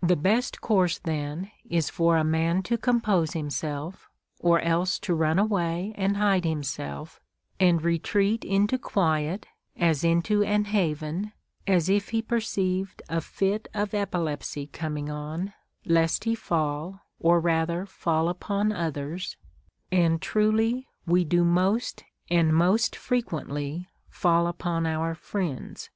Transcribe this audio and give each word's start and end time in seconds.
The 0.00 0.16
best 0.16 0.62
course 0.62 0.98
then 0.98 1.50
is 1.68 1.90
for 1.90 2.16
a 2.16 2.24
man 2.24 2.62
to 2.62 2.78
compose 2.78 3.32
himself, 3.34 4.08
or 4.38 4.60
else 4.62 4.98
to 5.00 5.14
run 5.14 5.38
away 5.38 5.92
and 5.94 6.16
hide 6.16 6.46
himself 6.46 7.20
and 7.60 7.82
retreat 7.82 8.46
into 8.46 8.78
quiet, 8.78 9.46
as 9.76 10.04
into 10.04 10.42
an 10.42 10.64
haven, 10.64 11.34
as 11.66 11.90
if 11.90 12.08
he 12.16 12.22
perceived 12.22 13.02
a 13.10 13.18
flt 13.20 13.66
of 13.74 13.92
epilepsy 13.92 14.68
com 14.68 14.96
ing 14.96 15.10
on, 15.10 15.52
lest 15.84 16.24
he 16.24 16.34
fall, 16.34 17.00
or 17.20 17.38
rather 17.38 17.84
fall 17.84 18.30
upon 18.30 18.72
others; 18.72 19.36
and 19.90 20.22
truly 20.22 20.88
we 21.04 21.24
do 21.26 21.44
most 21.44 22.04
and 22.30 22.54
most 22.54 22.96
frequently 22.96 23.86
fall 24.08 24.46
upon 24.46 24.86
our 24.86 25.14
friends. 25.14 25.90